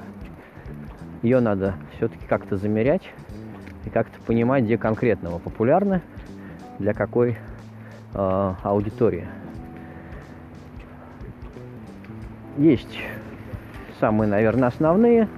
Ее 1.22 1.40
надо 1.40 1.76
все-таки 1.96 2.26
как-то 2.26 2.58
замерять 2.58 3.04
и 3.86 3.90
как-то 3.90 4.20
понимать, 4.22 4.64
где 4.64 4.78
конкретно 4.78 5.30
вы 5.30 5.40
популярны, 5.40 6.02
для 6.80 6.94
какой 6.94 7.38
э, 8.14 8.54
аудитории. 8.64 9.28
Есть 12.58 13.00
самые, 14.00 14.28
наверное, 14.30 14.68
основные 14.68 15.30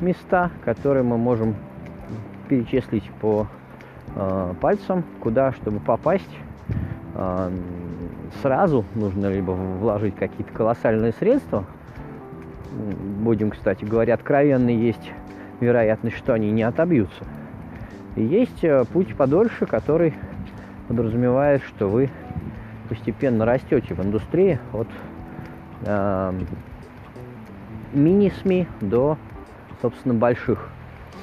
места, 0.00 0.50
которые 0.64 1.02
мы 1.02 1.18
можем 1.18 1.56
перечислить 2.48 3.10
по 3.20 3.48
э, 4.14 4.54
пальцам, 4.60 5.02
куда, 5.20 5.52
чтобы 5.52 5.80
попасть, 5.80 6.30
э, 7.14 7.50
сразу 8.42 8.84
нужно 8.94 9.26
либо 9.26 9.50
вложить 9.50 10.14
какие-то 10.14 10.52
колоссальные 10.52 11.12
средства. 11.12 11.64
Будем, 13.20 13.50
кстати 13.50 13.84
говоря, 13.84 14.14
откровенно, 14.14 14.70
есть 14.70 15.12
вероятность, 15.60 16.16
что 16.16 16.34
они 16.34 16.50
не 16.50 16.62
отобьются. 16.62 17.24
И 18.14 18.22
есть 18.22 18.62
э, 18.62 18.84
путь 18.92 19.16
подольше, 19.16 19.66
который 19.66 20.14
подразумевает, 20.86 21.62
что 21.64 21.88
вы 21.88 22.10
постепенно 22.88 23.44
растете 23.44 23.94
в 23.94 24.04
индустрии 24.04 24.60
от 24.72 24.86
мини-СМИ 27.92 28.66
до, 28.80 29.18
собственно, 29.82 30.14
больших 30.14 30.68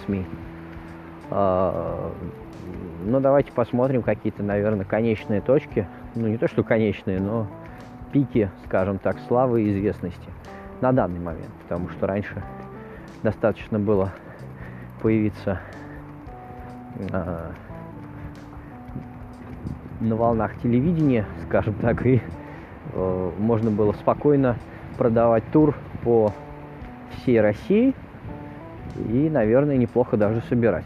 СМИ. 0.06 0.26
Э, 1.30 2.12
ну, 3.06 3.20
давайте 3.20 3.52
посмотрим 3.52 4.02
какие-то, 4.02 4.44
наверное, 4.44 4.86
конечные 4.86 5.42
точки. 5.42 5.88
Ну, 6.16 6.28
не 6.28 6.38
то, 6.38 6.48
что 6.48 6.64
конечные, 6.64 7.20
но 7.20 7.48
пики, 8.12 8.50
скажем 8.66 9.00
так, 9.00 9.18
славы 9.28 9.64
и 9.64 9.72
известности 9.72 10.30
на 10.82 10.92
данный 10.92 11.20
момент. 11.20 11.52
Потому 11.64 11.90
что 11.90 12.08
раньше 12.08 12.44
достаточно 13.24 13.80
было 13.80 14.12
появиться 15.02 15.60
э, 17.12 17.52
на 20.00 20.16
волнах 20.16 20.56
телевидения, 20.62 21.26
скажем 21.48 21.74
так, 21.76 22.06
и 22.06 22.22
можно 22.94 23.72
было 23.72 23.94
спокойно 23.94 24.58
продавать 24.98 25.44
тур 25.52 25.76
по 26.04 26.32
всей 27.18 27.42
России 27.42 27.96
и, 29.10 29.30
наверное, 29.30 29.78
неплохо 29.78 30.18
даже 30.18 30.42
собирать. 30.50 30.86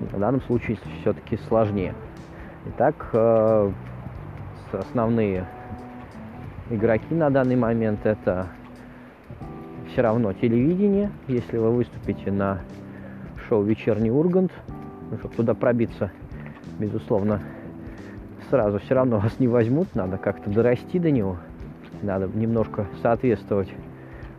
В 0.00 0.18
данном 0.18 0.42
случае 0.42 0.78
все-таки 1.00 1.38
сложнее. 1.48 1.94
Итак, 2.66 3.08
э, 3.12 3.70
основные 4.72 5.46
игроки 6.70 7.14
на 7.14 7.30
данный 7.30 7.56
момент 7.56 8.04
это 8.04 8.48
все 9.92 10.02
равно 10.02 10.32
телевидение. 10.32 11.10
Если 11.28 11.58
вы 11.58 11.70
выступите 11.70 12.30
на 12.30 12.60
шоу 13.48 13.62
«Вечерний 13.62 14.10
Ургант», 14.10 14.52
ну, 15.10 15.18
чтобы 15.18 15.34
туда 15.34 15.54
пробиться, 15.54 16.10
безусловно, 16.78 17.40
сразу 18.52 18.78
все 18.80 18.94
равно 18.94 19.18
вас 19.18 19.40
не 19.40 19.48
возьмут, 19.48 19.88
надо 19.94 20.18
как-то 20.18 20.50
дорасти 20.50 20.98
до 20.98 21.10
него, 21.10 21.38
надо 22.02 22.28
немножко 22.34 22.86
соответствовать 23.00 23.70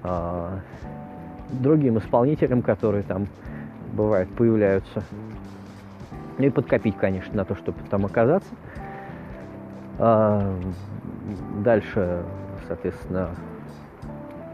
э, 0.04 0.49
другим 1.49 1.97
исполнителям, 1.97 2.62
которые 2.62 3.02
там 3.02 3.26
бывают, 3.91 4.30
появляются. 4.30 5.02
Ну 6.38 6.45
и 6.45 6.52
подкопить, 6.52 6.95
конечно, 6.95 7.36
на 7.36 7.43
то, 7.43 7.56
чтобы 7.56 7.80
там 7.89 8.06
оказаться. 8.06 8.49
А, 9.97 10.60
дальше, 11.63 12.21
соответственно, 12.67 13.30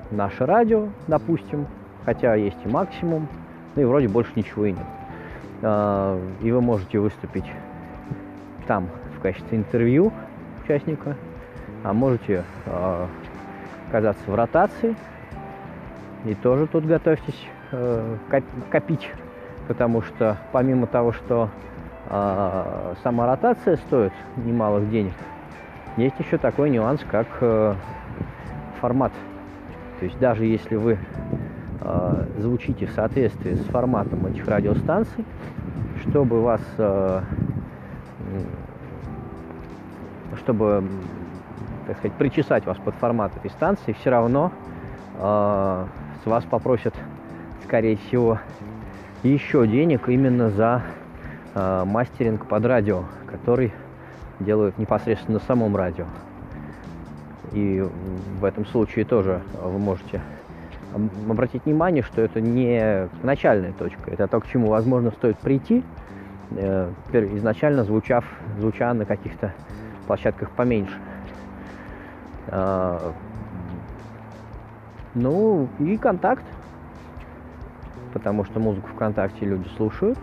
наше 0.09 0.45
радио, 0.45 0.87
допустим, 1.07 1.67
хотя 2.05 2.35
есть 2.35 2.59
и 2.63 2.69
максимум, 2.69 3.27
ну 3.75 3.81
и 3.81 3.85
вроде 3.85 4.07
больше 4.07 4.31
ничего 4.37 4.67
и 4.67 4.71
нет. 4.71 4.87
А, 5.63 6.17
и 6.41 6.49
вы 6.49 6.61
можете 6.61 6.99
выступить 6.99 7.51
там 8.65 8.87
качестве 9.21 9.57
интервью 9.57 10.11
участника, 10.63 11.15
а 11.83 11.93
можете 11.93 12.43
э, 12.65 13.07
оказаться 13.87 14.23
в 14.29 14.35
ротации. 14.35 14.95
И 16.25 16.35
тоже 16.35 16.67
тут 16.67 16.85
готовьтесь 16.85 17.47
э, 17.71 18.17
копить, 18.69 19.09
потому 19.67 20.01
что 20.01 20.37
помимо 20.51 20.87
того, 20.87 21.13
что 21.13 21.49
э, 22.09 22.93
сама 23.03 23.25
ротация 23.27 23.77
стоит 23.77 24.13
немалых 24.37 24.89
денег, 24.89 25.13
есть 25.97 26.19
еще 26.19 26.37
такой 26.37 26.69
нюанс, 26.69 27.01
как 27.09 27.27
э, 27.41 27.75
формат. 28.79 29.11
То 29.99 30.05
есть 30.05 30.19
даже 30.19 30.45
если 30.45 30.75
вы 30.75 30.97
э, 31.81 32.25
звучите 32.37 32.85
в 32.85 32.91
соответствии 32.91 33.53
с 33.53 33.63
форматом 33.65 34.25
этих 34.25 34.47
радиостанций, 34.47 35.25
чтобы 36.01 36.41
вас 36.41 36.61
э, 36.77 37.21
чтобы, 40.49 40.83
так 41.85 41.99
сказать, 41.99 42.17
причесать 42.17 42.65
вас 42.65 42.75
под 42.77 42.95
формат 42.95 43.31
этой 43.37 43.51
станции, 43.51 43.93
все 43.93 44.09
равно 44.09 44.51
э, 45.19 45.85
с 46.23 46.25
вас 46.25 46.43
попросят, 46.45 46.95
скорее 47.65 47.97
всего, 47.97 48.39
еще 49.21 49.67
денег 49.67 50.09
именно 50.09 50.49
за 50.49 50.81
э, 51.53 51.83
мастеринг 51.85 52.47
под 52.47 52.65
радио, 52.65 53.03
который 53.27 53.71
делают 54.39 54.79
непосредственно 54.79 55.37
на 55.37 55.45
самом 55.45 55.75
радио. 55.75 56.05
И 57.51 57.85
в 58.39 58.43
этом 58.43 58.65
случае 58.65 59.05
тоже 59.05 59.41
вы 59.61 59.77
можете 59.77 60.19
обратить 61.29 61.65
внимание, 61.65 62.01
что 62.01 62.23
это 62.23 62.41
не 62.41 63.07
начальная 63.21 63.73
точка, 63.73 64.09
это 64.09 64.27
то, 64.27 64.39
к 64.39 64.47
чему, 64.47 64.69
возможно, 64.69 65.11
стоит 65.11 65.37
прийти, 65.37 65.83
э, 66.49 66.91
изначально 67.35 67.83
звучав, 67.83 68.25
звуча 68.57 68.91
на 68.95 69.05
каких-то 69.05 69.53
площадках 70.09 70.49
поменьше. 70.49 70.97
А, 72.47 73.13
ну 75.13 75.67
и 75.77 75.97
контакт, 75.97 76.43
потому 78.11 78.43
что 78.43 78.59
музыку 78.59 78.87
ВКонтакте 78.95 79.45
люди 79.45 79.67
слушают, 79.77 80.17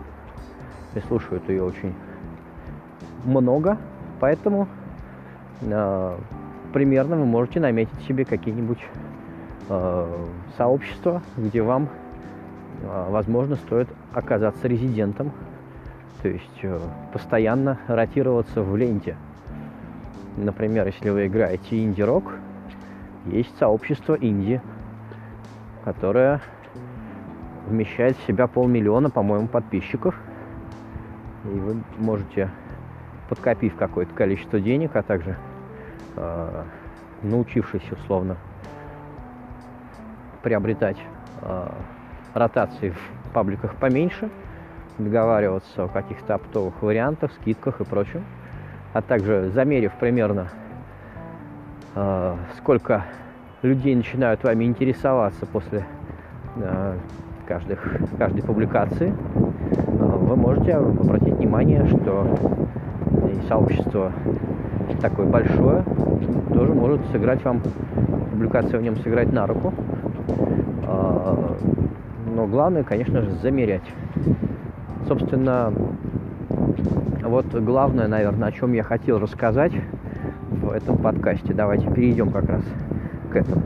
и 0.93 0.99
слушают 1.07 1.47
ее 1.47 1.63
очень 1.63 1.93
много, 3.23 3.77
поэтому 4.19 4.67
э, 5.61 6.17
примерно 6.73 7.15
вы 7.15 7.25
можете 7.25 7.61
наметить 7.61 8.01
себе 8.09 8.25
какие-нибудь 8.25 8.83
э, 9.69 10.25
сообщества, 10.57 11.21
где 11.37 11.61
вам, 11.61 11.87
возможно, 12.83 13.55
стоит 13.55 13.87
оказаться 14.13 14.67
резидентом, 14.67 15.31
то 16.21 16.27
есть 16.27 16.59
э, 16.63 16.77
постоянно 17.13 17.79
ротироваться 17.87 18.61
в 18.61 18.75
ленте– 18.75 19.15
Например, 20.37 20.85
если 20.85 21.09
вы 21.09 21.25
играете 21.25 21.83
инди-рок, 21.83 22.35
есть 23.25 23.57
сообщество 23.57 24.15
инди, 24.15 24.61
которое 25.83 26.41
вмещает 27.67 28.15
в 28.17 28.27
себя 28.27 28.47
полмиллиона, 28.47 29.09
по-моему, 29.09 29.47
подписчиков. 29.47 30.15
И 31.43 31.47
вы 31.47 31.83
можете, 31.97 32.51
подкопив 33.29 33.75
какое-то 33.75 34.13
количество 34.13 34.59
денег, 34.59 34.95
а 34.95 35.01
также 35.01 35.37
э, 36.15 36.63
научившись 37.23 37.91
условно 37.91 38.37
приобретать 40.43 40.97
э, 41.41 41.69
ротации 42.35 42.91
в 42.91 43.31
пабликах 43.33 43.75
поменьше, 43.75 44.29
договариваться 44.99 45.85
о 45.85 45.87
каких-то 45.87 46.35
оптовых 46.35 46.81
вариантах, 46.83 47.31
скидках 47.33 47.81
и 47.81 47.85
прочем, 47.85 48.23
а 48.93 49.01
также 49.01 49.49
замерив 49.53 49.91
примерно, 49.99 50.47
э, 51.95 52.35
сколько 52.57 53.05
людей 53.61 53.95
начинают 53.95 54.43
вами 54.43 54.65
интересоваться 54.65 55.45
после 55.45 55.85
э, 56.57 56.95
каждых, 57.47 57.79
каждой 58.17 58.43
публикации, 58.43 59.13
вы 59.99 60.35
можете 60.35 60.75
обратить 60.75 61.35
внимание, 61.35 61.85
что 61.87 62.27
и 63.31 63.47
сообщество 63.47 64.11
такое 65.01 65.25
большое 65.25 65.83
тоже 66.53 66.73
может 66.73 67.01
сыграть 67.11 67.43
вам, 67.45 67.61
публикация 68.31 68.79
в 68.79 68.83
нем 68.83 68.97
сыграть 68.97 69.31
на 69.31 69.47
руку. 69.47 69.73
Но 72.37 72.45
главное, 72.45 72.83
конечно 72.83 73.21
же, 73.23 73.31
замерять. 73.41 73.81
Собственно, 75.07 75.73
вот 77.27 77.47
главное, 77.53 78.07
наверное, 78.07 78.49
о 78.49 78.51
чем 78.51 78.73
я 78.73 78.83
хотел 78.83 79.19
рассказать 79.19 79.73
в 80.49 80.69
этом 80.69 80.97
подкасте. 80.97 81.53
Давайте 81.53 81.89
перейдем 81.91 82.31
как 82.31 82.45
раз 82.49 82.63
к 83.31 83.35
этому. 83.35 83.63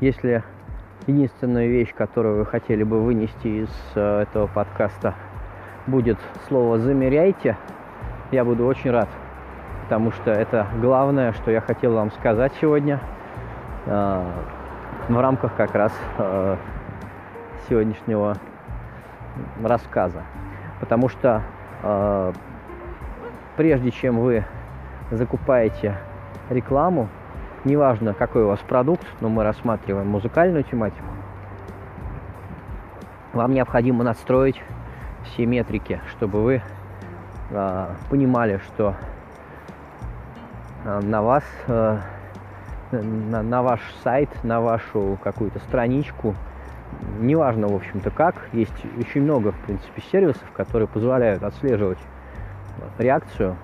Если 0.00 0.42
единственная 1.06 1.66
вещь, 1.66 1.92
которую 1.94 2.38
вы 2.38 2.46
хотели 2.46 2.82
бы 2.82 3.02
вынести 3.02 3.64
из 3.64 3.70
э, 3.94 4.22
этого 4.22 4.46
подкаста, 4.46 5.14
будет 5.86 6.18
слово 6.48 6.78
«замеряйте», 6.78 7.58
я 8.32 8.44
буду 8.44 8.64
очень 8.64 8.90
рад, 8.90 9.08
потому 9.84 10.12
что 10.12 10.30
это 10.30 10.66
главное, 10.80 11.32
что 11.32 11.50
я 11.50 11.60
хотел 11.60 11.94
вам 11.94 12.10
сказать 12.12 12.52
сегодня 12.60 13.00
в 13.86 15.20
рамках 15.20 15.54
как 15.56 15.74
раз 15.74 15.92
э, 16.18 16.56
сегодняшнего 17.68 18.36
рассказа. 19.62 20.22
Потому 20.80 21.08
что 21.08 21.42
прежде 23.56 23.90
чем 23.90 24.20
вы 24.20 24.44
закупаете 25.10 25.96
рекламу, 26.50 27.08
неважно 27.64 28.14
какой 28.14 28.44
у 28.44 28.48
вас 28.48 28.60
продукт, 28.60 29.06
но 29.20 29.28
мы 29.28 29.44
рассматриваем 29.44 30.08
музыкальную 30.08 30.64
тематику, 30.64 31.04
вам 33.32 33.52
необходимо 33.52 34.02
настроить 34.02 34.60
все 35.24 35.46
метрики, 35.46 36.00
чтобы 36.10 36.42
вы 36.42 36.62
э, 37.50 37.86
понимали, 38.08 38.60
что 38.66 38.96
э, 40.84 41.00
на 41.00 41.22
вас, 41.22 41.44
э, 41.68 41.98
на, 42.92 43.42
на 43.42 43.62
ваш 43.62 43.80
сайт, 44.02 44.28
на 44.42 44.60
вашу 44.60 45.18
какую-то 45.22 45.58
страничку, 45.60 46.34
неважно, 47.18 47.68
в 47.68 47.74
общем-то, 47.74 48.10
как, 48.10 48.34
есть 48.52 48.84
очень 48.98 49.22
много, 49.22 49.52
в 49.52 49.60
принципе, 49.60 50.02
сервисов, 50.10 50.50
которые 50.52 50.88
позволяют 50.88 51.42
отслеживать 51.42 51.98
реакцию, 52.98 53.56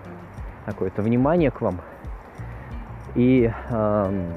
какое-то 0.65 1.03
внимание 1.03 1.51
к 1.51 1.61
вам– 1.61 1.81
и 3.17 3.51
э, 3.71 4.31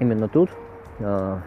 именно 0.00 0.28
тут 0.28 0.50
э, 0.98 1.38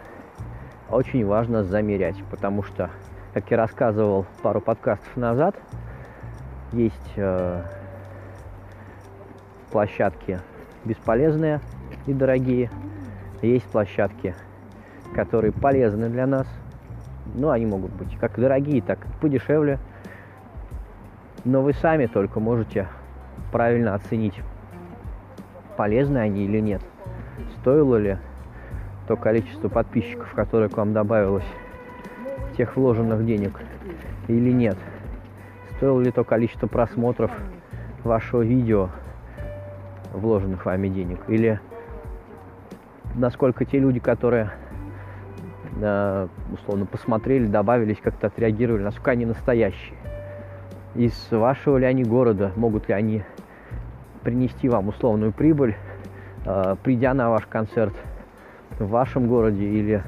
очень 0.90 1.26
важно 1.26 1.66
замерять, 1.66 2.24
потому 2.32 2.64
что, 2.64 2.90
как 3.34 3.52
я 3.52 3.58
рассказывал 3.58 4.26
пару 4.42 4.62
подкастов 4.62 5.18
назад, 5.18 5.58
есть 6.72 7.14
э, 7.18 7.64
площадки 9.72 10.40
бесполезные 10.86 11.60
и 12.06 12.14
дорогие, 12.14 12.70
есть 13.42 13.66
площадки, 13.66 14.36
которые 15.16 15.52
полезны 15.52 16.10
для 16.10 16.28
нас, 16.28 16.48
ну, 17.34 17.50
они 17.50 17.66
могут 17.66 17.92
быть 17.94 18.18
как 18.18 18.40
дорогие, 18.40 18.82
так 18.82 19.00
и 19.06 19.22
подешевле, 19.22 19.80
но 21.46 21.62
вы 21.62 21.74
сами 21.74 22.06
только 22.06 22.40
можете 22.40 22.88
правильно 23.52 23.96
оценить 23.96 24.42
полезны 25.78 26.20
они 26.20 26.46
или 26.46 26.60
нет. 26.60 26.82
Стоило 27.60 27.98
ли 27.98 28.18
то 29.08 29.18
количество 29.18 29.68
подписчиков, 29.70 30.32
которое 30.34 30.70
к 30.70 30.78
вам 30.78 30.94
добавилось, 30.94 31.46
тех 32.58 32.76
вложенных 32.78 33.26
денег 33.26 33.60
или 34.28 34.52
нет. 34.52 34.78
Стоило 35.76 36.00
ли 36.00 36.12
то 36.12 36.24
количество 36.24 36.68
просмотров 36.68 37.32
вашего 38.04 38.42
видео, 38.42 38.90
вложенных 40.14 40.66
вами 40.66 40.88
денег, 40.88 41.20
или 41.28 41.60
насколько 43.16 43.66
те 43.66 43.80
люди, 43.80 44.00
которые 44.00 44.52
э, 45.82 46.28
условно 46.52 46.86
посмотрели, 46.86 47.46
добавились, 47.48 47.98
как-то 48.02 48.28
отреагировали, 48.28 48.84
насколько 48.84 49.12
они 49.12 49.26
настоящие. 49.26 49.98
Из 50.96 51.32
вашего 51.32 51.78
ли 51.78 51.86
они 51.86 52.04
города, 52.04 52.52
могут 52.56 52.88
ли 52.88 52.94
они 52.94 53.24
принести 54.22 54.70
вам 54.70 54.90
условную 54.90 55.32
прибыль, 55.32 55.76
э, 56.46 56.76
придя 56.84 57.14
на 57.14 57.30
ваш 57.30 57.46
концерт 57.46 57.94
в 58.80 58.88
вашем 58.88 59.28
городе 59.28 59.66
или 59.66 60.04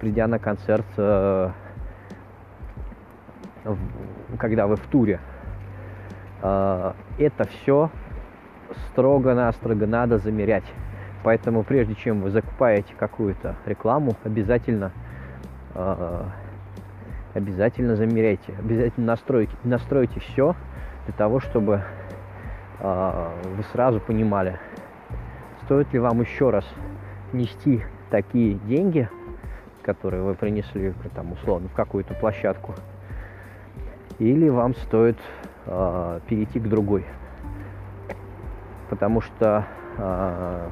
придя 0.00 0.26
на 0.26 0.38
концерт, 0.38 0.86
э, 0.96 1.50
когда 4.38 4.66
вы 4.66 4.76
в 4.76 4.86
туре. 4.88 5.20
Это 6.40 7.44
все 7.48 7.90
строго-настрого 8.88 9.86
надо 9.86 10.18
замерять. 10.18 10.64
Поэтому 11.22 11.62
прежде 11.62 11.94
чем 11.94 12.20
вы 12.22 12.30
закупаете 12.30 12.94
какую-то 12.98 13.56
рекламу, 13.66 14.16
обязательно 14.24 14.92
обязательно 17.34 17.96
замеряйте, 17.96 18.54
обязательно 18.58 19.06
настройте, 19.06 19.52
настройте 19.64 20.20
все 20.20 20.54
для 21.06 21.14
того, 21.14 21.40
чтобы 21.40 21.82
а, 22.78 23.32
вы 23.56 23.62
сразу 23.72 24.00
понимали, 24.00 24.58
стоит 25.64 25.92
ли 25.92 25.98
вам 25.98 26.20
еще 26.20 26.50
раз 26.50 26.66
нести 27.32 27.82
такие 28.10 28.54
деньги, 28.54 29.08
которые 29.82 30.22
вы 30.22 30.34
принесли 30.34 30.92
там 31.14 31.32
условно 31.32 31.68
в 31.68 31.72
какую-то 31.72 32.14
площадку, 32.14 32.74
или 34.18 34.48
вам 34.48 34.74
стоит 34.76 35.18
э, 35.66 36.20
перейти 36.28 36.60
к 36.60 36.68
другой. 36.68 37.04
Потому 38.90 39.22
что 39.22 39.64
э, 39.96 40.68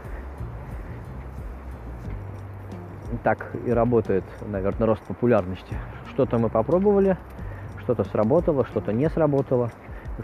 так 3.19 3.55
и 3.67 3.71
работает, 3.71 4.25
наверное, 4.47 4.87
рост 4.87 5.03
популярности. 5.03 5.77
Что-то 6.13 6.39
мы 6.39 6.49
попробовали, 6.49 7.17
что-то 7.81 8.05
сработало, 8.05 8.65
что-то 8.67 8.93
не 8.93 9.09
сработало. 9.11 9.71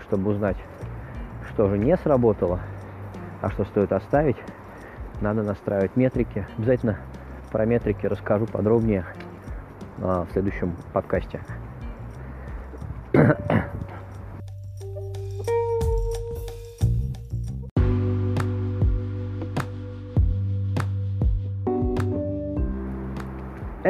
чтобы 0.09 0.33
узнать, 0.33 0.59
что 1.53 1.69
же 1.69 1.79
не 1.79 1.97
сработало, 1.97 2.61
а 3.41 3.51
что 3.51 3.65
стоит 3.65 3.93
оставить, 3.93 4.37
надо 5.23 5.43
настраивать 5.43 5.97
метрики. 5.97 6.47
Обязательно 6.59 6.99
про 7.51 7.65
метрики 7.65 8.05
расскажу 8.05 8.47
подробнее 8.47 9.07
а, 10.03 10.27
в 10.27 10.33
следующем 10.33 10.77
подкасте. 10.93 11.41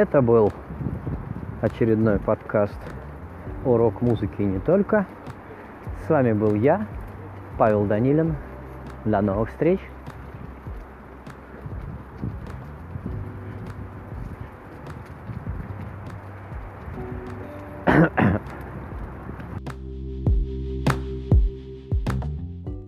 Это 0.09 0.23
был 0.23 0.53
очередной 1.63 2.21
подкаст 2.21 2.79
о 3.65 3.77
рок-музыке 3.77 4.45
и 4.45 4.47
не 4.47 4.61
только. 4.61 5.05
С 6.07 6.09
вами 6.09 6.33
был 6.33 6.55
я, 6.55 6.87
Павел 7.59 7.87
Данилин. 7.87 8.37
До 9.05 9.21
новых 9.21 9.51
встреч! 9.51 9.81